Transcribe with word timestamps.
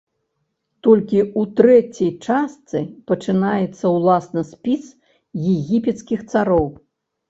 Толькі 0.87 1.19
ў 1.25 1.41
трэцяй 1.59 2.11
частцы 2.25 2.79
пачынаецца 3.13 3.85
ўласна 4.01 4.47
спіс 4.57 4.93
егіпецкіх 5.57 6.31
цароў. 6.31 6.65